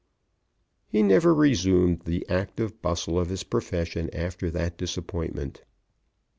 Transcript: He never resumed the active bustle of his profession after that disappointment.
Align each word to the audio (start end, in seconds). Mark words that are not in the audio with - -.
He 0.87 1.03
never 1.03 1.31
resumed 1.31 2.05
the 2.05 2.27
active 2.27 2.81
bustle 2.81 3.19
of 3.19 3.29
his 3.29 3.43
profession 3.43 4.09
after 4.15 4.49
that 4.49 4.75
disappointment. 4.75 5.61